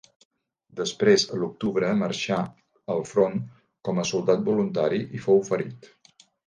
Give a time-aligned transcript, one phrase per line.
[0.79, 2.39] Després, a l'octubre marxà
[2.97, 3.39] al front
[3.89, 5.93] com a soldat voluntari i fou ferit.